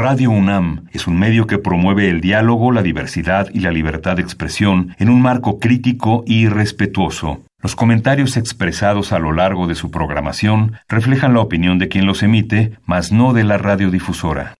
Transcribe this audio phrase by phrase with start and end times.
[0.00, 4.22] Radio UNAM es un medio que promueve el diálogo, la diversidad y la libertad de
[4.22, 7.42] expresión en un marco crítico y respetuoso.
[7.60, 12.22] Los comentarios expresados a lo largo de su programación reflejan la opinión de quien los
[12.22, 14.54] emite, mas no de la radiodifusora.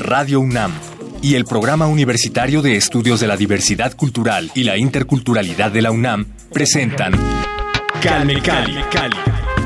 [0.00, 0.72] Radio UNAM
[1.22, 5.92] y el Programa Universitario de Estudios de la Diversidad Cultural y la Interculturalidad de la
[5.92, 7.12] UNAM presentan
[8.02, 9.16] Calme Cali, Cali,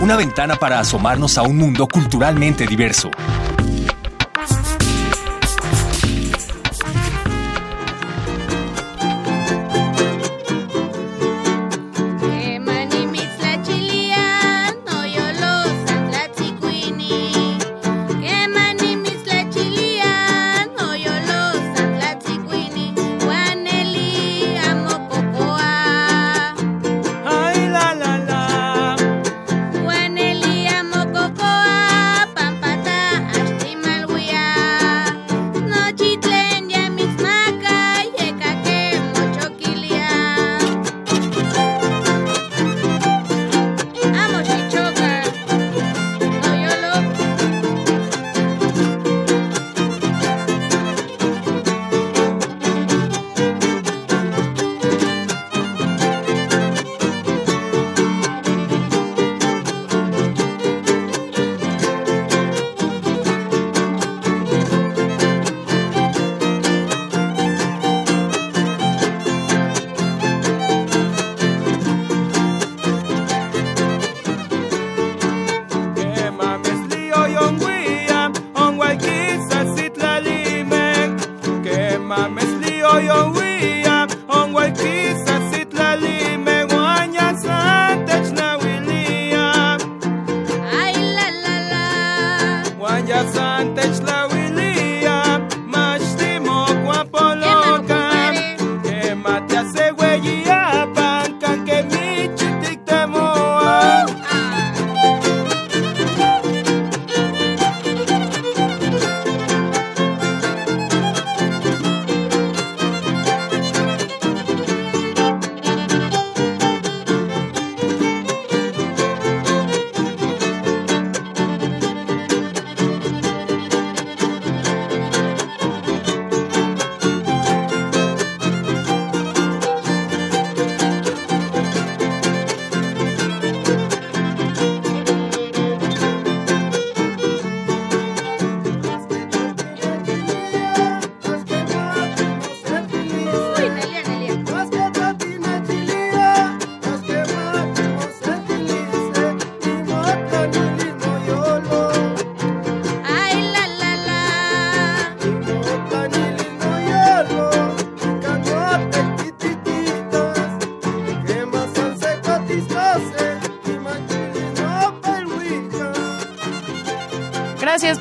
[0.03, 3.11] una ventana para asomarnos a un mundo culturalmente diverso.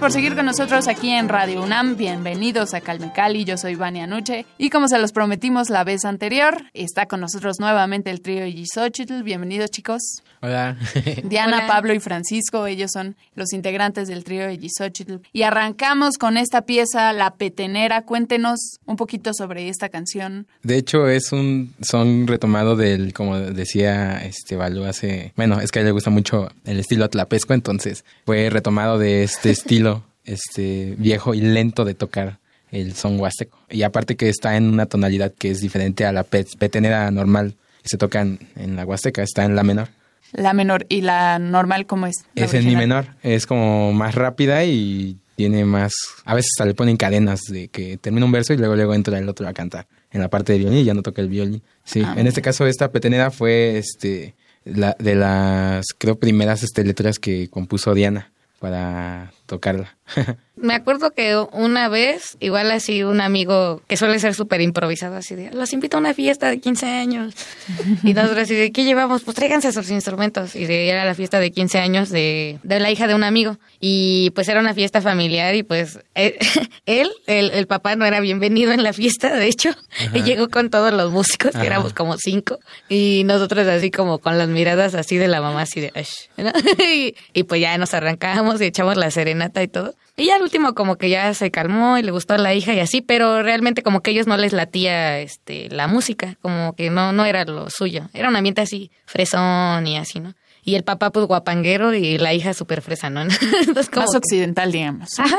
[0.09, 1.95] Por seguir con nosotros aquí en Radio UNAM.
[1.95, 3.45] Bienvenidos a Calme Cali.
[3.45, 4.47] Yo soy Vania Nuche.
[4.57, 8.43] Y como se los prometimos la vez anterior, está con nosotros nuevamente el trío
[8.73, 9.21] Xochitl.
[9.21, 10.01] Bienvenidos, chicos.
[10.41, 10.77] Hola.
[11.25, 15.17] Diana, Pablo y Francisco, ellos son los integrantes del trío Xochitl.
[15.31, 18.01] Y arrancamos con esta pieza, La Petenera.
[18.01, 20.47] Cuéntenos un poquito sobre esta canción.
[20.63, 25.33] De hecho, es un son retomado del, como decía este Balú hace.
[25.35, 29.21] Bueno, es que a él le gusta mucho el estilo atlapesco, entonces fue retomado de
[29.23, 29.98] este estilo
[30.29, 32.39] este viejo y lento de tocar
[32.71, 33.57] el son huasteco.
[33.69, 37.89] Y aparte que está en una tonalidad que es diferente a la petenera normal que
[37.89, 39.89] se toca en, la huasteca, está en la menor.
[40.33, 42.17] La menor y la normal cómo es?
[42.35, 45.93] Es en mi menor, es como más rápida y tiene más,
[46.25, 49.17] a veces hasta le ponen cadenas de que termina un verso y luego luego entra
[49.17, 51.63] el otro a cantar en la parte de violín y ya no toca el violín.
[51.83, 54.35] Sí, ah, en este caso esta petenera fue este
[54.65, 59.97] la, de las creo primeras este letras que compuso Diana para tocarla.
[60.61, 65.35] Me acuerdo que una vez, igual así, un amigo que suele ser súper improvisado, así
[65.35, 67.33] de, los invito a una fiesta de 15 años.
[68.03, 69.23] y nosotros así de, ¿qué llevamos?
[69.23, 70.55] Pues tráiganse sus instrumentos.
[70.55, 73.57] Y era la fiesta de 15 años de, de la hija de un amigo.
[73.79, 76.37] Y pues era una fiesta familiar y pues eh,
[76.85, 79.69] él, el, el papá no era bienvenido en la fiesta, de hecho.
[80.13, 82.59] Y llegó con todos los músicos, que éramos como cinco.
[82.89, 85.91] Y nosotros así como con las miradas así de la mamá, así de,
[86.93, 89.95] y, y pues ya nos arrancamos y echamos la serenata y todo.
[90.19, 92.73] Y ya al último como que ya se calmó y le gustó a la hija
[92.73, 96.89] y así, pero realmente como que ellos no les latía este la música, como que
[96.89, 98.09] no no era lo suyo.
[98.13, 100.35] Era un ambiente así fresón y así, ¿no?
[100.63, 103.21] Y el papá pues guapanguero y la hija súper fresa, ¿no?
[103.21, 105.09] Entonces, como Más occidental, digamos.
[105.17, 105.37] Ajá.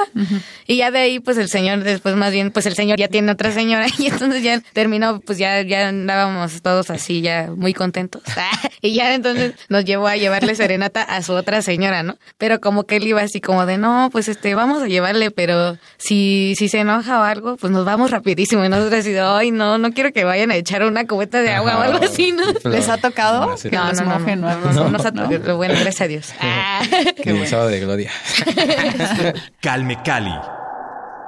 [0.67, 3.33] Y ya de ahí pues el señor después más bien pues el señor ya tiene
[3.33, 8.23] otra señora y entonces ya terminó pues ya ya andábamos todos así ya muy contentos.
[8.81, 12.17] y ya entonces nos llevó a llevarle serenata a su otra señora, ¿no?
[12.39, 15.79] Pero como que él iba así como de, "No, pues este vamos a llevarle, pero
[15.99, 19.79] si si se enoja o algo, pues nos vamos rapidísimo." Y nosotros así, "Ay, no,
[19.79, 22.89] no quiero que vayan a echar una cubeta de agua o algo así, ¿no?" ¿Les
[22.89, 23.57] ha tocado?
[23.71, 26.33] No, no, no, no, no, no, no, bueno, gracias a Dios.
[26.41, 26.83] Ah.
[27.23, 27.67] Qué bueno.
[27.67, 28.11] de gloria.
[29.61, 30.33] Calme Cali.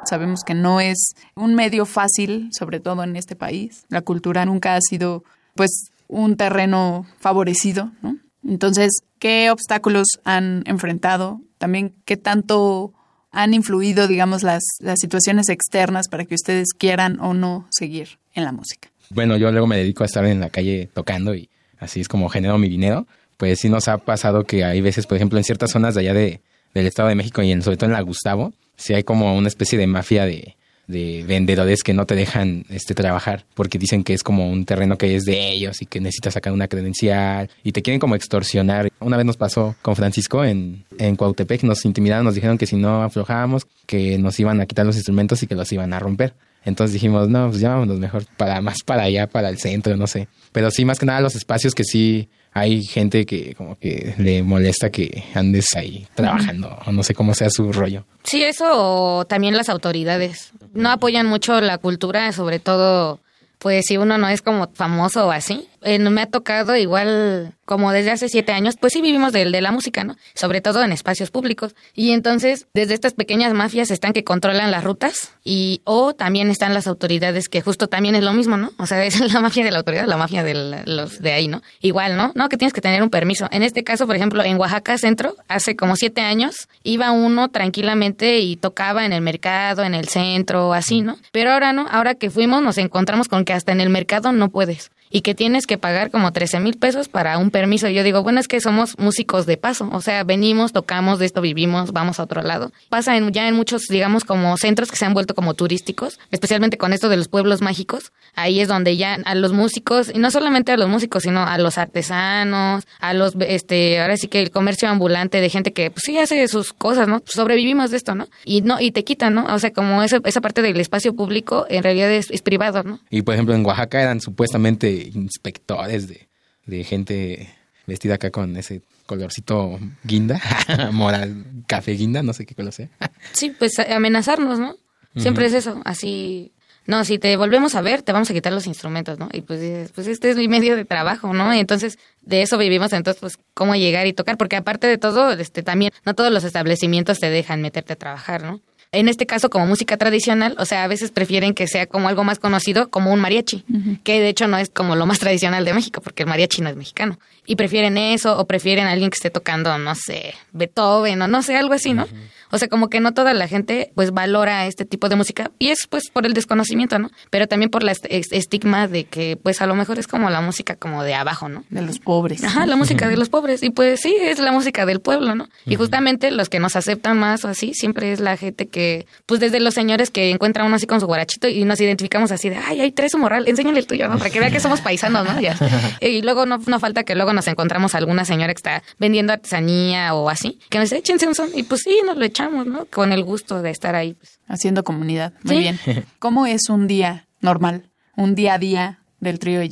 [0.04, 3.84] Sabemos que no es un medio fácil, sobre todo en este país.
[3.88, 5.24] La cultura nunca ha sido,
[5.54, 8.16] pues, un terreno favorecido, ¿no?
[8.46, 11.40] Entonces, ¿qué obstáculos han enfrentado?
[11.58, 12.92] También, ¿qué tanto
[13.30, 18.44] han influido, digamos, las, las situaciones externas para que ustedes quieran o no seguir en
[18.44, 18.90] la música?
[19.10, 22.28] Bueno, yo luego me dedico a estar en la calle tocando y así es como
[22.28, 23.06] genero mi dinero
[23.42, 26.14] pues sí nos ha pasado que hay veces, por ejemplo, en ciertas zonas de allá
[26.14, 26.42] de,
[26.74, 29.76] del Estado de México y sobre todo en la Gustavo, sí hay como una especie
[29.76, 30.54] de mafia de,
[30.86, 34.96] de vendedores que no te dejan este trabajar porque dicen que es como un terreno
[34.96, 38.92] que es de ellos y que necesitas sacar una credencial y te quieren como extorsionar.
[39.00, 42.76] Una vez nos pasó con Francisco en, en Cuautepec, nos intimidaron, nos dijeron que si
[42.76, 46.34] no aflojábamos, que nos iban a quitar los instrumentos y que los iban a romper.
[46.64, 50.28] Entonces dijimos, no, pues vámonos mejor para más para allá, para el centro, no sé.
[50.52, 54.42] Pero sí, más que nada los espacios que sí hay gente que como que le
[54.42, 58.04] molesta que andes ahí trabajando, o no sé cómo sea su rollo.
[58.24, 60.52] Sí, eso también las autoridades.
[60.74, 63.20] No apoyan mucho la cultura, sobre todo
[63.58, 65.68] pues si uno no es como famoso o así.
[65.84, 69.60] Eh, me ha tocado igual como desde hace siete años, pues sí vivimos de, de
[69.60, 70.16] la música, ¿no?
[70.34, 71.74] Sobre todo en espacios públicos.
[71.94, 76.74] Y entonces, desde estas pequeñas mafias están que controlan las rutas y o también están
[76.74, 78.72] las autoridades que justo también es lo mismo, ¿no?
[78.78, 81.62] O sea, es la mafia de la autoridad, la mafia de los de ahí, ¿no?
[81.80, 82.32] Igual, ¿no?
[82.34, 83.48] No, que tienes que tener un permiso.
[83.50, 88.40] En este caso, por ejemplo, en Oaxaca Centro, hace como siete años, iba uno tranquilamente
[88.40, 91.16] y tocaba en el mercado, en el centro, así, ¿no?
[91.32, 94.50] Pero ahora no, ahora que fuimos nos encontramos con que hasta en el mercado no
[94.50, 97.88] puedes y que tienes que pagar como 13 mil pesos para un permiso.
[97.88, 101.26] Y yo digo, bueno, es que somos músicos de paso, o sea, venimos, tocamos, de
[101.26, 102.72] esto vivimos, vamos a otro lado.
[102.88, 106.78] Pasa en, ya en muchos, digamos, como centros que se han vuelto como turísticos, especialmente
[106.78, 108.12] con esto de los pueblos mágicos.
[108.34, 111.58] Ahí es donde ya a los músicos, y no solamente a los músicos, sino a
[111.58, 116.02] los artesanos, a los, este, ahora sí que el comercio ambulante de gente que, pues
[116.06, 117.22] sí hace sus cosas, ¿no?
[117.26, 118.28] Sobrevivimos de esto, ¿no?
[118.44, 119.44] Y no, y te quitan, ¿no?
[119.52, 123.00] O sea, como esa, esa parte del espacio público en realidad es, es privado, ¿no?
[123.10, 126.28] Y por ejemplo, en Oaxaca eran supuestamente inspectores de,
[126.66, 127.48] de gente
[127.86, 130.40] vestida acá con ese colorcito guinda,
[130.92, 132.88] moral, café guinda, no sé qué color sea.
[133.32, 134.76] sí, pues amenazarnos, ¿no?
[135.14, 136.54] Siempre es eso, así,
[136.86, 139.28] no, si te volvemos a ver, te vamos a quitar los instrumentos, ¿no?
[139.32, 141.54] Y pues, pues este es mi medio de trabajo, ¿no?
[141.54, 145.30] Y entonces de eso vivimos, entonces pues cómo llegar y tocar, porque aparte de todo,
[145.32, 148.60] este también, no todos los establecimientos te dejan meterte a trabajar, ¿no?
[148.92, 152.24] En este caso como música tradicional, o sea, a veces prefieren que sea como algo
[152.24, 153.64] más conocido, como un mariachi,
[154.04, 156.68] que de hecho no es como lo más tradicional de México, porque el mariachi no
[156.68, 157.18] es mexicano.
[157.44, 161.42] Y prefieren eso, o prefieren a alguien que esté tocando, no sé, Beethoven, o no
[161.42, 162.06] sé, algo así, ¿no?
[162.52, 165.70] O sea, como que no toda la gente pues valora este tipo de música y
[165.70, 167.10] es pues por el desconocimiento, ¿no?
[167.30, 170.76] Pero también por la estigma de que pues a lo mejor es como la música
[170.76, 171.64] como de abajo, ¿no?
[171.70, 172.44] De los pobres.
[172.44, 173.62] Ajá, la música de los pobres.
[173.62, 175.48] Y pues sí, es la música del pueblo, ¿no?
[175.64, 179.40] Y justamente los que nos aceptan más o así siempre es la gente que, pues
[179.40, 182.58] desde los señores que encuentran uno así con su guarachito y nos identificamos así de,
[182.58, 184.18] ay, hay tres su morral, enséñale el tuyo, ¿no?
[184.18, 185.40] Para que vea que somos paisanos, ¿no?
[185.40, 185.56] Ya.
[186.02, 190.14] Y luego no, no falta que luego nos encontramos alguna señora que está vendiendo artesanía
[190.14, 191.50] o así, que nos dice, échense un son.
[191.54, 194.14] Y pues sí, nos lo echamos con el gusto de estar ahí.
[194.14, 194.40] Pues.
[194.48, 195.32] Haciendo comunidad.
[195.42, 195.78] Muy bien.
[196.18, 197.90] ¿Cómo es un día normal?
[198.16, 199.70] Un día a día del trío de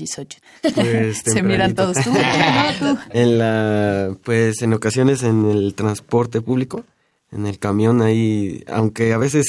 [0.63, 1.97] Pues, Se miran todos.
[2.05, 2.99] ¿Tú?
[3.11, 6.85] en la, pues en ocasiones en el transporte público,
[7.33, 9.47] en el camión ahí, aunque a veces,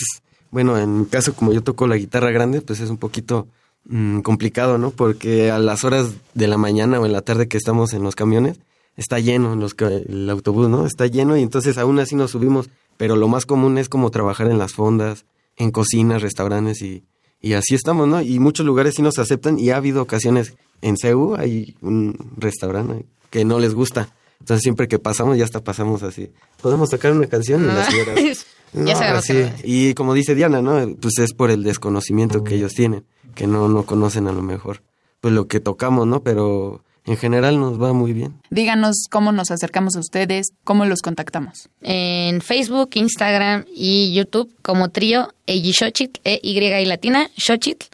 [0.50, 3.48] bueno, en mi caso como yo toco la guitarra grande, pues es un poquito
[3.86, 4.92] mm, complicado, ¿no?
[4.92, 8.16] Porque a las horas de la mañana o en la tarde que estamos en los
[8.16, 8.60] camiones,
[8.98, 10.86] está lleno los, el autobús, ¿no?
[10.86, 12.70] Está lleno y entonces aún así nos subimos
[13.02, 15.26] pero lo más común es como trabajar en las fondas,
[15.58, 17.04] en cocinas, restaurantes y,
[17.42, 18.22] y así estamos, ¿no?
[18.22, 23.08] Y muchos lugares sí nos aceptan y ha habido ocasiones en CEU, hay un restaurante
[23.32, 24.14] que no les gusta.
[24.40, 26.30] Entonces siempre que pasamos ya hasta pasamos así.
[26.62, 28.46] Podemos sacar una canción y las señoras.
[28.74, 29.26] ya sabemos
[29.64, 30.96] Y como dice Diana, ¿no?
[30.98, 33.04] Pues es por el desconocimiento que ellos tienen,
[33.36, 34.82] que no, no conocen a lo mejor
[35.22, 36.24] pues lo que tocamos, ¿no?
[36.24, 38.34] Pero en general nos va muy bien.
[38.50, 41.70] Díganos cómo nos acercamos a ustedes, cómo los contactamos.
[41.82, 47.86] En Facebook, Instagram y YouTube como trío Xochitl, E Y y latina, Xochitl.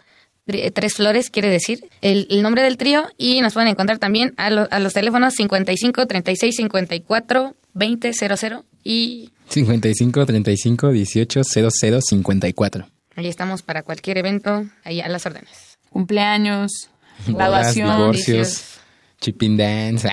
[0.72, 4.80] tres flores quiere decir el, nombre del trío y nos pueden encontrar también a, a
[4.80, 12.97] los teléfonos 55 36 54 20 00 y 55 35 18 00 54.
[13.18, 15.80] Ahí estamos para cualquier evento, ahí a las órdenes.
[15.90, 16.88] Cumpleaños,
[17.26, 18.78] graduación, divorcios,
[19.20, 20.08] chipping dance.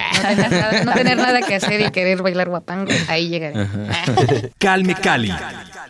[0.83, 3.69] No tener, nada, que hacer y querer bailar guapango, ahí llegaré.
[4.57, 5.31] Calme Cali.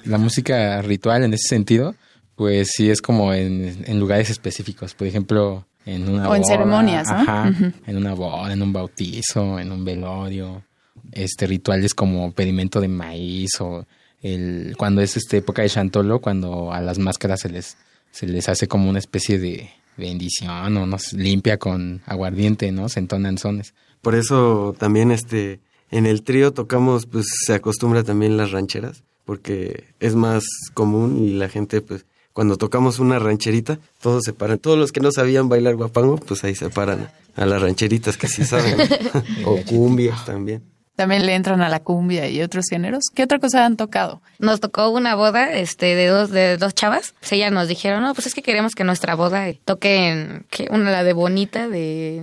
[0.03, 1.95] La música ritual en ese sentido,
[2.35, 4.93] pues sí es como en, lugares específicos.
[4.93, 7.15] Por ejemplo, en una o en ceremonias, ¿no?
[7.15, 7.49] Ajá,
[7.87, 10.65] en una boda, en un bautizo, en un velorio.
[11.13, 13.85] Este rituales como pedimento de maíz o
[14.25, 17.77] el cuando es este época de Chantolo, cuando a las máscaras se les
[18.11, 22.89] se les hace como una especie de bendición o nos limpia con aguardiente, ¿no?
[22.89, 23.73] Se entonan sones.
[24.01, 25.59] Por eso también este
[25.91, 31.31] en el trío tocamos pues se acostumbra también las rancheras porque es más común y
[31.31, 34.59] la gente pues cuando tocamos una rancherita, todos se paran.
[34.59, 38.27] Todos los que no sabían bailar guapango, pues ahí se paran a las rancheritas que
[38.27, 38.75] sí saben.
[39.45, 40.61] o cumbias también.
[40.95, 43.05] También le entran a la cumbia y otros géneros.
[43.13, 44.21] ¿Qué otra cosa han tocado?
[44.39, 47.13] Nos tocó una boda este, de, dos, de dos chavas.
[47.29, 50.67] Ellas nos dijeron, no, pues es que queremos que nuestra boda toque ¿qué?
[50.71, 52.21] una la de bonita, de...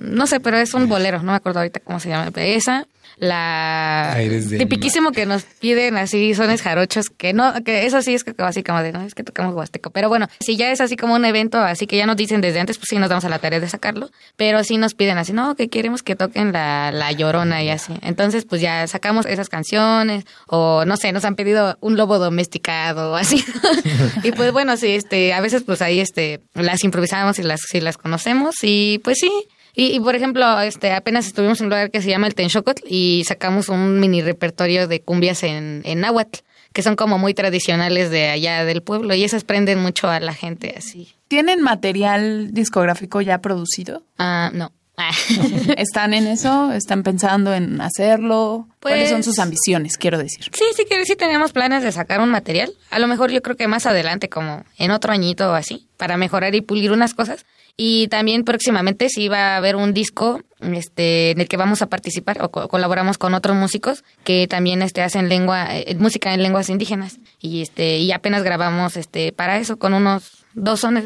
[0.00, 2.30] No sé, pero es un bolero, no me acuerdo ahorita cómo se llama.
[2.36, 2.86] Esa
[3.22, 4.16] la
[4.58, 8.64] tipiquísimo que nos piden así sones jarochos que no que eso sí es que así
[8.64, 9.90] como de no es que tocamos huasteco.
[9.90, 12.58] Pero bueno si ya es así como un evento así que ya nos dicen desde
[12.58, 14.10] antes pues sí nos damos a la tarea de sacarlo.
[14.36, 17.94] Pero sí nos piden así no que queremos que toquen la, la llorona y así.
[18.02, 23.12] Entonces pues ya sacamos esas canciones o no sé nos han pedido un lobo domesticado
[23.12, 23.44] o así.
[24.24, 27.80] Y pues bueno sí este a veces pues ahí este las improvisamos y las si
[27.80, 29.30] las conocemos y pues sí
[29.74, 33.24] y, por ejemplo, este apenas estuvimos en un lugar que se llama el Tenshokot y
[33.26, 36.40] sacamos un mini repertorio de cumbias en, en náhuatl,
[36.72, 40.34] que son como muy tradicionales de allá del pueblo y esas prenden mucho a la
[40.34, 41.14] gente así.
[41.28, 44.02] ¿Tienen material discográfico ya producido?
[44.18, 44.72] Ah, no.
[45.76, 46.72] ¿Están en eso?
[46.72, 48.68] ¿Están pensando en hacerlo?
[48.80, 50.44] ¿Cuáles son sus pues, ambiciones, quiero decir?
[50.52, 52.72] Sí, sí, que sí tenemos planes de sacar un material.
[52.90, 56.16] A lo mejor yo creo que más adelante, como en otro añito o así, para
[56.16, 57.46] mejorar y pulir unas cosas.
[57.76, 61.86] Y también próximamente sí va a haber un disco este, en el que vamos a
[61.88, 66.68] participar o colaboramos con otros músicos que también este, hacen lengua, eh, música en lenguas
[66.68, 67.18] indígenas.
[67.40, 71.04] Y, este, y apenas grabamos este, para eso con unos dos sones,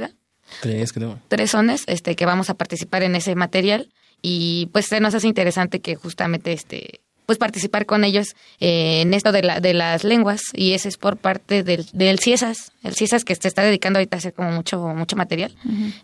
[0.60, 1.18] Tres, creo.
[1.28, 3.88] Tres sones este, que vamos a participar en ese material.
[4.22, 9.12] Y pues se nos hace interesante que justamente este, pues participar con ellos eh, en
[9.12, 12.94] esto de, la, de las lenguas y ese es por parte del, del CIESAS, el
[12.94, 15.54] CIESAS que se está dedicando ahorita a hacer como mucho mucho material,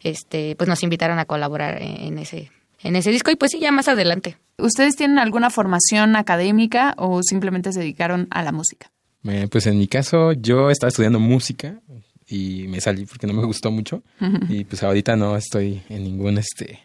[0.02, 2.50] este pues nos invitaron a colaborar en ese
[2.83, 4.37] en ese disco y pues sí, ya más adelante.
[4.59, 8.91] ¿Ustedes tienen alguna formación académica o simplemente se dedicaron a la música?
[9.25, 11.81] Eh, pues en mi caso yo estaba estudiando música
[12.26, 14.02] y me salí porque no me gustó mucho
[14.49, 16.81] y pues ahorita no estoy en ningún este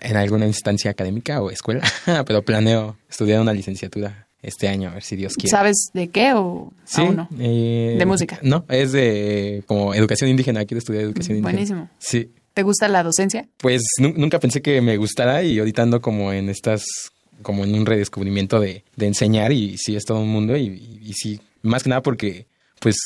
[0.00, 1.82] en alguna instancia académica o escuela,
[2.26, 5.50] pero planeo estudiar una licenciatura este año, a ver si Dios quiere.
[5.50, 7.28] ¿Sabes de qué o sí, no?
[7.38, 8.38] Eh, ¿De música?
[8.42, 11.52] No, es de como educación indígena, quiero estudiar educación indígena.
[11.52, 11.90] Buenísimo.
[11.98, 12.30] Sí.
[12.54, 13.48] ¿Te gusta la docencia?
[13.58, 16.84] Pues nunca pensé que me gustara y ahorita ando como en estas,
[17.42, 21.12] como en un redescubrimiento de, de enseñar y sí es todo un mundo y, y
[21.12, 22.46] sí, más que nada porque
[22.80, 22.96] pues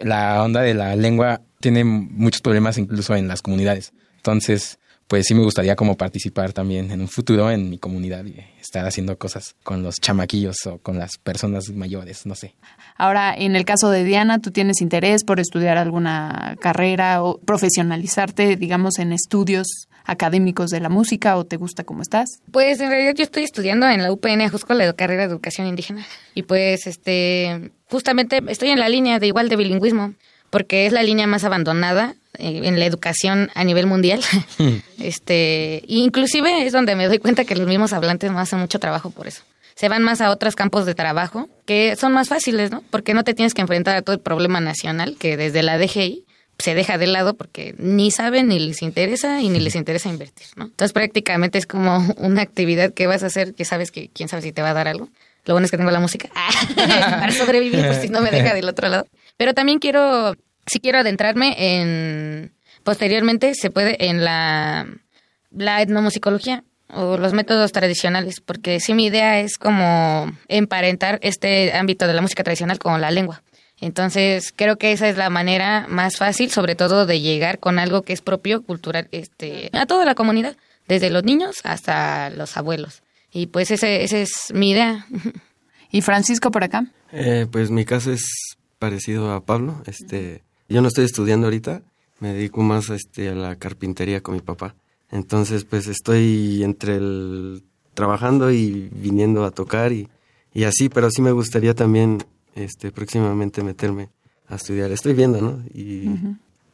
[0.00, 3.92] la onda de la lengua tiene muchos problemas incluso en las comunidades.
[4.16, 4.78] Entonces,
[5.12, 8.86] pues sí me gustaría como participar también en un futuro en mi comunidad y estar
[8.86, 12.54] haciendo cosas con los chamaquillos o con las personas mayores, no sé.
[12.96, 18.56] Ahora, en el caso de Diana, ¿tú tienes interés por estudiar alguna carrera o profesionalizarte,
[18.56, 19.66] digamos, en estudios
[20.06, 22.40] académicos de la música o te gusta cómo estás?
[22.50, 26.06] Pues en realidad yo estoy estudiando en la UPN justo la carrera de educación indígena
[26.34, 30.14] y pues este justamente estoy en la línea de igual de bilingüismo
[30.48, 34.20] porque es la línea más abandonada en la educación a nivel mundial.
[34.98, 39.10] este, inclusive es donde me doy cuenta que los mismos hablantes no hacen mucho trabajo
[39.10, 39.42] por eso.
[39.74, 42.82] Se van más a otros campos de trabajo que son más fáciles, ¿no?
[42.90, 46.24] Porque no te tienes que enfrentar a todo el problema nacional que desde la DGI
[46.58, 50.46] se deja de lado porque ni saben ni les interesa y ni les interesa invertir,
[50.56, 50.66] ¿no?
[50.66, 54.42] Entonces prácticamente es como una actividad que vas a hacer que sabes que quién sabe
[54.42, 55.08] si te va a dar algo.
[55.44, 56.30] Lo bueno es que tengo la música
[56.76, 59.06] para sobrevivir, pues si no me deja del otro lado.
[59.36, 60.36] Pero también quiero,
[60.66, 62.52] si quiero adentrarme en,
[62.84, 64.86] posteriormente se puede en la,
[65.50, 72.06] la etnomusicología o los métodos tradicionales, porque sí mi idea es como emparentar este ámbito
[72.06, 73.42] de la música tradicional con la lengua.
[73.80, 78.02] Entonces, creo que esa es la manera más fácil, sobre todo, de llegar con algo
[78.02, 83.02] que es propio, cultural, este, a toda la comunidad, desde los niños hasta los abuelos.
[83.32, 85.06] Y pues ese, ese es mi idea.
[85.90, 86.86] ¿Y Francisco por acá?
[87.10, 89.82] Eh, pues mi caso es parecido a Pablo.
[89.86, 90.42] Este,
[90.72, 91.82] yo no estoy estudiando ahorita.
[92.20, 94.74] me dedico más este, a la carpintería con mi papá.
[95.10, 97.62] Entonces, pues estoy entre el
[97.94, 100.08] trabajando y viniendo a tocar y,
[100.54, 102.24] y así, pero sí me gustaría también
[102.54, 104.08] este, próximamente meterme
[104.48, 104.90] a estudiar.
[104.90, 105.62] Estoy viendo, ¿no?
[105.74, 106.10] Y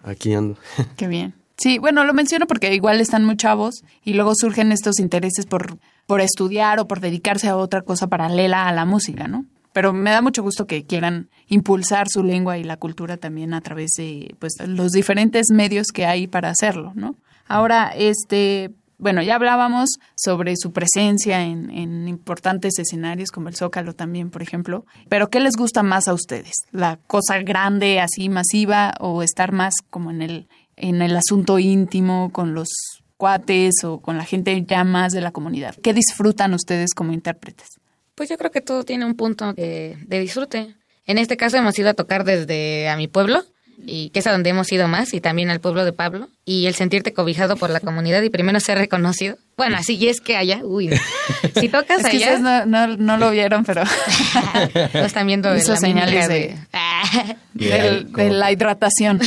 [0.02, 0.56] aquí ando.
[0.96, 1.34] Qué bien.
[1.56, 5.78] Sí, bueno, lo menciono porque igual están muy chavos y luego surgen estos intereses por,
[6.06, 9.44] por estudiar o por dedicarse a otra cosa paralela a la música, ¿no?
[9.78, 13.60] Pero me da mucho gusto que quieran impulsar su lengua y la cultura también a
[13.60, 17.14] través de pues, los diferentes medios que hay para hacerlo, ¿no?
[17.46, 23.92] Ahora, este, bueno, ya hablábamos sobre su presencia en, en, importantes escenarios como el Zócalo
[23.92, 24.84] también, por ejemplo.
[25.08, 26.54] Pero ¿qué les gusta más a ustedes?
[26.72, 32.32] ¿La cosa grande, así masiva, o estar más como en el, en el asunto íntimo
[32.32, 32.66] con los
[33.16, 35.76] cuates o con la gente ya más de la comunidad?
[35.76, 37.77] ¿Qué disfrutan ustedes como intérpretes?
[38.18, 40.74] Pues yo creo que todo tiene un punto de, de disfrute.
[41.06, 43.44] En este caso hemos ido a tocar desde a mi pueblo,
[43.86, 46.66] y que es a donde hemos ido más, y también al pueblo de Pablo, y
[46.66, 49.38] el sentirte cobijado por la comunidad y primero ser reconocido.
[49.58, 50.88] Bueno, así y es que allá, uy,
[51.58, 52.38] si tocas es que allá...
[52.38, 53.82] No, no, no, lo vieron, pero...
[54.94, 56.56] no están viendo esas señales de...
[57.54, 59.20] de, de, la hidratación.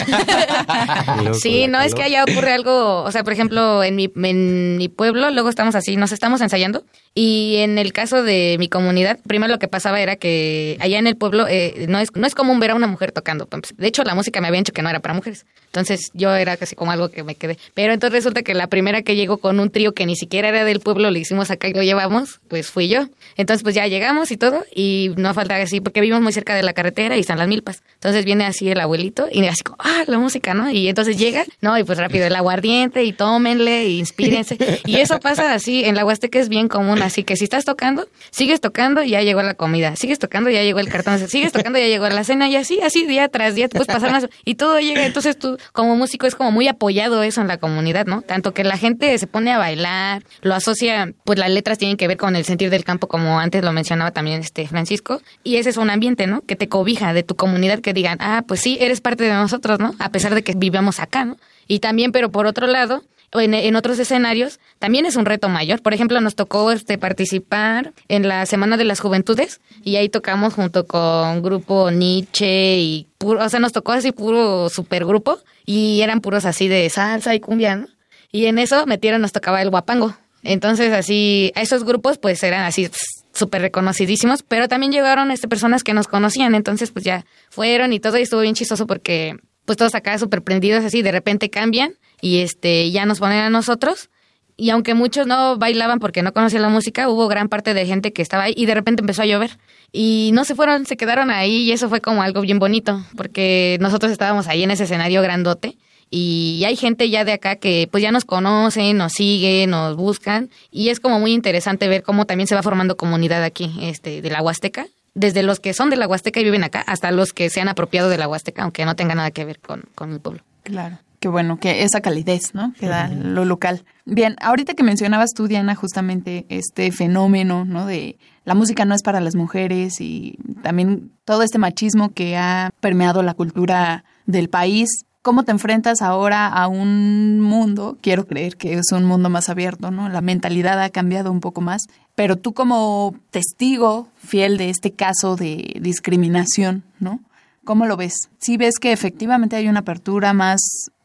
[1.33, 4.88] sí, no, es que allá ocurre algo, o sea, por ejemplo, en mi, en mi
[4.88, 9.51] pueblo, luego estamos así, nos estamos ensayando, y en el caso de mi comunidad, primero
[9.51, 12.61] lo que pasaba era que allá en el pueblo eh, no, es, no es común
[12.61, 13.50] ver a una mujer tocando.
[13.75, 15.45] De hecho, la música me habían dicho que no era para mujeres.
[15.65, 17.57] Entonces yo era casi como algo que me quedé.
[17.73, 20.63] Pero entonces resulta que la primera que llegó con un trío que ni siquiera era
[20.63, 23.08] del pueblo, lo hicimos acá y lo llevamos, pues fui yo.
[23.38, 26.62] Entonces pues ya llegamos y todo y no falta así, porque vivimos muy cerca de
[26.62, 27.82] la carretera y están las milpas.
[27.96, 30.70] Entonces viene así el abuelito y así como, ah, la música, ¿no?
[30.70, 34.58] Y entonces llega, no, y pues rápido el aguardiente y tómenle, y inspírense.
[34.86, 38.08] y eso pasa así, en la Huasteca es bien común, así que si estás tocando,
[38.30, 41.80] sigues tocando y ya llegó la comida, sigues tocando ya llegó el cartón, sigues tocando
[41.80, 44.80] ya llegó la cena y así, así día tras día, pues pasan las, y todo
[44.80, 48.22] llega, entonces tú como músico es como muy apoyado eso en la comunidad, ¿no?
[48.22, 50.11] Tanto que la gente se pone a bailar,
[50.41, 53.63] lo asocia, pues las letras tienen que ver con el sentir del campo, como antes
[53.63, 56.41] lo mencionaba también este Francisco, y ese es un ambiente, ¿no?
[56.41, 59.80] Que te cobija de tu comunidad, que digan, ah, pues sí, eres parte de nosotros,
[59.80, 59.96] ¿no?
[60.00, 61.38] A pesar de que vivamos acá, ¿no?
[61.68, 65.81] Y también, pero por otro lado, en, en, otros escenarios también es un reto mayor.
[65.81, 70.53] Por ejemplo, nos tocó este participar en la Semana de las Juventudes y ahí tocamos
[70.53, 76.20] junto con grupo Nietzsche y puro, o sea, nos tocó así puro supergrupo y eran
[76.20, 77.88] puros así de salsa y cumbia, ¿no?
[78.31, 80.15] Y en eso metieron, nos tocaba el guapango.
[80.44, 82.89] Entonces, así, a esos grupos pues eran así
[83.33, 88.00] súper reconocidísimos, pero también llegaron este, personas que nos conocían, entonces pues ya fueron y
[88.00, 91.94] todo y estuvo bien chistoso porque pues todos acá súper prendidos así, de repente cambian
[92.20, 94.09] y este ya nos ponen a nosotros.
[94.57, 98.13] Y aunque muchos no bailaban porque no conocían la música, hubo gran parte de gente
[98.13, 99.57] que estaba ahí y de repente empezó a llover.
[99.91, 103.77] Y no se fueron, se quedaron ahí y eso fue como algo bien bonito porque
[103.79, 105.77] nosotros estábamos ahí en ese escenario grandote
[106.11, 110.50] y hay gente ya de acá que pues ya nos conocen, nos siguen, nos buscan
[110.69, 114.29] y es como muy interesante ver cómo también se va formando comunidad aquí este de
[114.29, 117.50] la Huasteca desde los que son de la Huasteca y viven acá hasta los que
[117.50, 120.19] se han apropiado de la Huasteca, aunque no tenga nada que ver con, con el
[120.19, 120.41] pueblo.
[120.63, 121.00] Claro.
[121.19, 122.74] Qué bueno, que esa calidez, ¿no?
[122.79, 123.83] Que da lo local.
[124.05, 127.85] Bien, ahorita que mencionabas tú, Diana, justamente este fenómeno, ¿no?
[127.85, 132.71] De la música no es para las mujeres y también todo este machismo que ha
[132.79, 135.05] permeado la cultura del país.
[135.22, 137.96] ¿Cómo te enfrentas ahora a un mundo?
[138.01, 140.10] Quiero creer que es un mundo más abierto, ¿no?
[140.10, 141.84] La mentalidad ha cambiado un poco más.
[142.16, 147.20] Pero tú como testigo fiel de este caso de discriminación, ¿no?
[147.64, 148.29] ¿Cómo lo ves?
[148.40, 150.60] ¿Sí ves que efectivamente hay una apertura más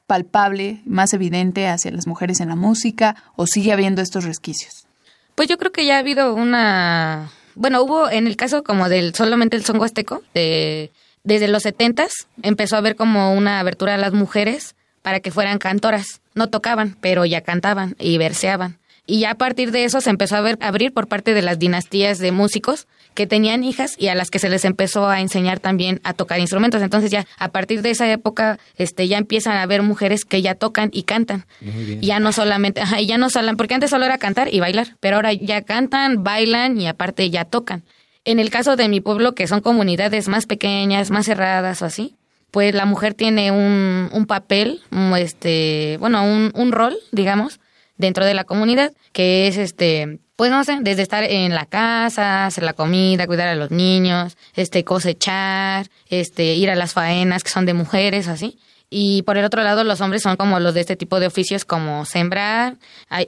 [0.06, 4.86] palpable, más evidente hacia las mujeres en la música o sigue habiendo estos resquicios?
[5.34, 7.30] Pues yo creo que ya ha habido una...
[7.54, 10.90] Bueno, hubo en el caso como del solamente el son huasteco, de,
[11.26, 15.58] desde los setentas empezó a haber como una abertura a las mujeres para que fueran
[15.58, 16.20] cantoras.
[16.34, 18.78] No tocaban, pero ya cantaban y verseaban.
[19.06, 21.58] Y ya a partir de eso se empezó a ver, abrir por parte de las
[21.58, 25.58] dinastías de músicos que tenían hijas y a las que se les empezó a enseñar
[25.58, 26.80] también a tocar instrumentos.
[26.80, 30.54] Entonces ya a partir de esa época este ya empiezan a haber mujeres que ya
[30.54, 31.44] tocan y cantan.
[32.00, 35.16] Ya no solamente, ajá, ya no solo, porque antes solo era cantar y bailar, pero
[35.16, 37.82] ahora ya cantan, bailan y aparte ya tocan.
[38.26, 42.16] En el caso de mi pueblo, que son comunidades más pequeñas, más cerradas o así,
[42.50, 44.82] pues la mujer tiene un, un papel,
[45.16, 47.60] este, bueno, un, un rol, digamos,
[47.98, 52.46] dentro de la comunidad, que es este, pues no sé, desde estar en la casa,
[52.46, 57.50] hacer la comida, cuidar a los niños, este, cosechar, este, ir a las faenas que
[57.50, 58.58] son de mujeres, así.
[58.98, 61.66] Y por el otro lado, los hombres son como los de este tipo de oficios,
[61.66, 62.78] como sembrar,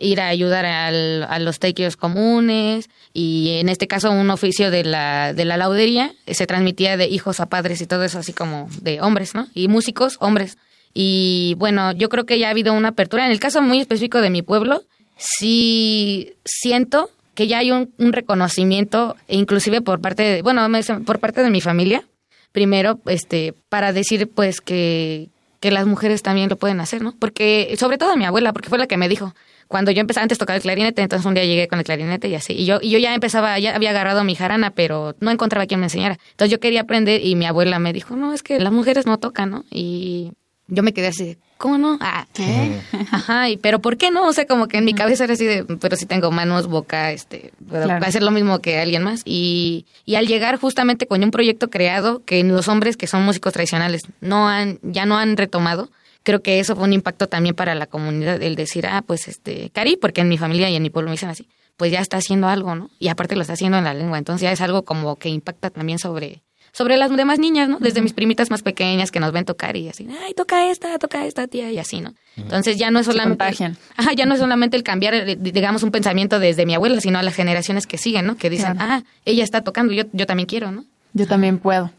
[0.01, 4.83] ir a ayudar al, a los tequios comunes, y en este caso un oficio de
[4.83, 8.71] la, de la laudería, se transmitía de hijos a padres y todo eso, así como
[8.81, 9.47] de hombres, ¿no?
[9.53, 10.57] Y músicos, hombres.
[10.95, 13.27] Y bueno, yo creo que ya ha habido una apertura.
[13.27, 14.85] En el caso muy específico de mi pueblo,
[15.19, 20.67] sí siento que ya hay un, reconocimiento, inclusive por parte de, bueno,
[21.05, 22.05] por parte de mi familia,
[22.53, 25.29] primero, este, para decir pues que,
[25.61, 27.15] que las mujeres también lo pueden hacer, ¿no?
[27.19, 29.35] Porque, sobre todo mi abuela, porque fue la que me dijo,
[29.69, 32.29] cuando yo empezaba antes a tocar el clarinete, entonces un día llegué con el clarinete
[32.29, 32.55] y así.
[32.55, 35.81] Y yo, y yo ya empezaba, ya había agarrado mi jarana, pero no encontraba quien
[35.81, 36.19] me enseñara.
[36.31, 39.19] Entonces yo quería aprender y mi abuela me dijo, no, es que las mujeres no
[39.19, 39.65] tocan, ¿no?
[39.71, 40.33] Y
[40.69, 41.99] yo me quedé así, ¿cómo no?
[42.01, 42.81] Ah, ¿qué?
[43.11, 44.27] Ajá, y, pero ¿por qué no?
[44.27, 47.11] O sea, como que en mi cabeza era así de, pero si tengo manos, boca,
[47.11, 49.23] este, puedo hacer lo mismo que alguien más.
[49.25, 53.53] Y, y al llegar justamente con un proyecto creado que los hombres que son músicos
[53.53, 55.91] tradicionales no han, ya no han retomado,
[56.23, 59.71] creo que eso fue un impacto también para la comunidad, el decir, ah, pues este,
[59.71, 62.19] Cari, porque en mi familia y en mi pueblo me dicen así, pues ya está
[62.19, 62.91] haciendo algo, ¿no?
[62.99, 65.71] Y aparte lo está haciendo en la lengua, entonces ya es algo como que impacta
[65.71, 66.43] también sobre,
[66.79, 67.79] sobre las demás niñas, ¿no?
[67.81, 71.27] Desde mis primitas más pequeñas que nos ven tocar y así, ay, toca esta, toca
[71.27, 72.15] esta tía y así, ¿no?
[72.37, 73.45] Entonces ya no es solamente,
[73.97, 77.19] ajá, ya no es solamente el cambiar, eh, digamos, un pensamiento desde mi abuela, sino
[77.19, 78.37] a las generaciones que siguen, ¿no?
[78.37, 80.85] Que dicen, ah, ella está tocando, yo, yo también quiero, ¿no?
[81.15, 81.91] Yo también puedo.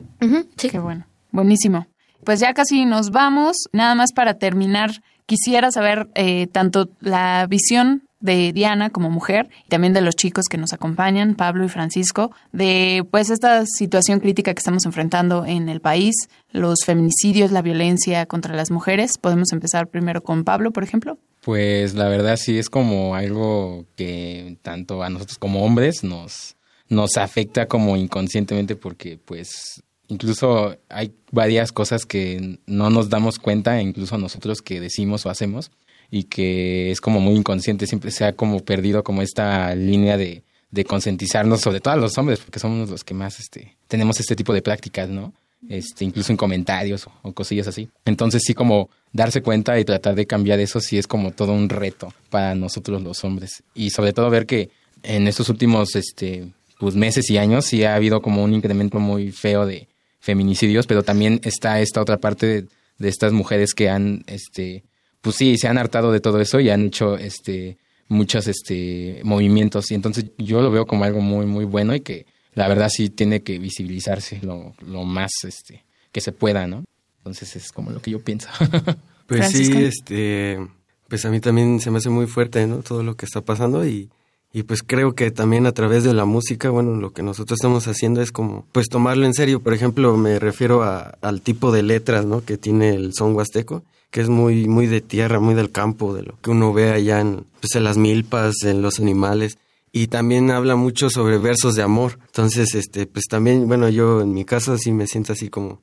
[0.56, 0.70] sí.
[0.70, 1.06] Qué bueno.
[1.32, 1.86] Buenísimo
[2.24, 3.70] pues ya casi nos vamos.
[3.72, 4.92] Nada más para terminar,
[5.26, 10.46] quisiera saber eh, tanto la visión de Diana como mujer y también de los chicos
[10.50, 15.70] que nos acompañan, Pablo y Francisco, de pues esta situación crítica que estamos enfrentando en
[15.70, 16.16] el país,
[16.52, 19.18] los feminicidios, la violencia contra las mujeres.
[19.18, 21.18] Podemos empezar primero con Pablo, por ejemplo.
[21.42, 26.58] Pues la verdad sí es como algo que tanto a nosotros como hombres nos
[26.90, 33.82] nos afecta como inconscientemente porque pues incluso hay varias cosas que no nos damos cuenta,
[33.82, 35.72] incluso nosotros que decimos o hacemos,
[36.12, 40.44] y que es como muy inconsciente, siempre se ha como perdido como esta línea de,
[40.72, 44.36] de concientizarnos, sobre todo a los hombres, porque somos los que más este, tenemos este
[44.36, 45.34] tipo de prácticas, ¿no?
[45.68, 47.90] Este, incluso en comentarios o, cosillas así.
[48.06, 51.68] Entonces sí como darse cuenta y tratar de cambiar eso sí es como todo un
[51.68, 53.64] reto para nosotros los hombres.
[53.76, 54.70] Y sobre todo ver que
[55.04, 56.48] en estos últimos este,
[56.80, 61.04] pues, meses y años sí ha habido como un incremento muy feo de, feminicidios, pero
[61.04, 62.68] también está esta otra parte
[62.98, 64.84] de, estas mujeres que han, este,
[65.22, 67.78] pues sí, se han hartado de todo eso y han hecho, este,
[68.08, 69.92] muchos, este, movimientos.
[69.92, 73.10] Y entonces yo lo veo como algo muy, muy bueno y que la verdad sí
[73.10, 76.84] tiene que visibilizarse lo, lo más, este, que se pueda, ¿no?
[77.18, 78.50] Entonces es como lo que yo pienso.
[79.28, 80.58] pues sí, este,
[81.08, 82.78] pues a mí también se me hace muy fuerte, ¿no?
[82.78, 84.10] Todo lo que está pasando y
[84.52, 87.88] y pues creo que también a través de la música, bueno, lo que nosotros estamos
[87.88, 89.60] haciendo es como, pues tomarlo en serio.
[89.60, 92.44] Por ejemplo, me refiero a, al tipo de letras, ¿no?
[92.44, 96.24] Que tiene el son huasteco, que es muy, muy de tierra, muy del campo, de
[96.24, 99.58] lo que uno ve allá en, pues en las milpas, en los animales.
[99.92, 102.20] Y también habla mucho sobre versos de amor.
[102.28, 105.82] Entonces, este, pues también, bueno, yo en mi caso sí me siento así como,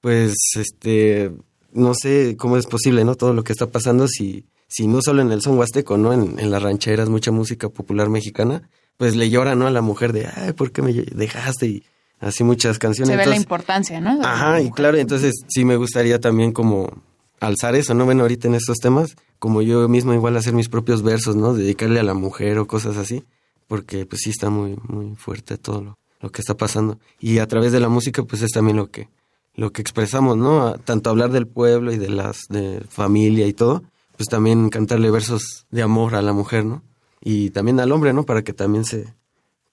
[0.00, 1.32] pues, este,
[1.72, 3.16] no sé cómo es posible, ¿no?
[3.16, 6.12] Todo lo que está pasando si si no solo en el son huasteco, ¿no?
[6.12, 9.66] En, en las rancheras, mucha música popular mexicana, pues le llora, ¿no?
[9.66, 11.66] A la mujer de, ay, ¿por qué me dejaste?
[11.66, 11.82] Y
[12.20, 13.12] así muchas canciones.
[13.12, 14.20] Se ve la importancia, ¿no?
[14.22, 17.02] Ajá, y claro, entonces sí me gustaría también como
[17.40, 18.04] alzar eso, ¿no?
[18.04, 21.54] Bueno, ahorita en estos temas, como yo mismo igual hacer mis propios versos, ¿no?
[21.54, 23.24] Dedicarle a la mujer o cosas así,
[23.66, 26.98] porque pues sí está muy, muy fuerte todo lo, que está pasando.
[27.20, 29.08] Y a través de la música, pues es también lo que,
[29.54, 30.74] lo que expresamos, ¿no?
[30.84, 33.82] Tanto hablar del pueblo y de las, de familia y todo,
[34.16, 36.82] pues también cantarle versos de amor a la mujer, ¿no?
[37.20, 38.24] Y también al hombre, ¿no?
[38.24, 39.14] Para que también se,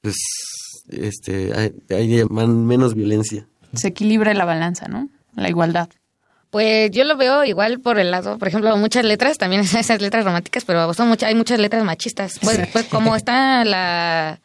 [0.02, 0.18] pues,
[0.90, 3.48] este, haya menos violencia.
[3.74, 5.10] Se equilibre la balanza, ¿no?
[5.36, 5.90] La igualdad.
[6.56, 10.24] Pues yo lo veo igual por el lado, por ejemplo, muchas letras, también esas letras
[10.24, 12.40] románticas, pero son muchas, hay muchas letras machistas.
[12.42, 14.40] Pues, pues como está la,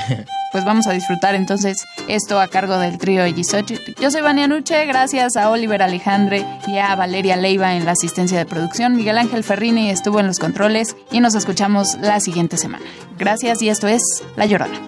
[0.53, 3.93] Pues vamos a disfrutar entonces esto a cargo del trío de Gisochitl.
[4.01, 8.37] Yo soy Vania Nuche, gracias a Oliver Alejandre y a Valeria Leiva en la asistencia
[8.37, 8.95] de producción.
[8.95, 12.85] Miguel Ángel Ferrini estuvo en los controles y nos escuchamos la siguiente semana.
[13.19, 14.01] Gracias y esto es
[14.37, 14.79] La Llorona.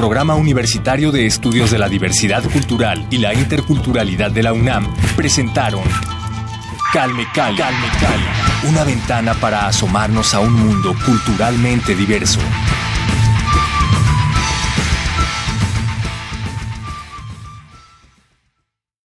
[0.00, 5.82] Programa Universitario de Estudios de la Diversidad Cultural y la Interculturalidad de la UNAM presentaron
[6.90, 12.40] Calme Cali, Calme Cali, una ventana para asomarnos a un mundo culturalmente diverso.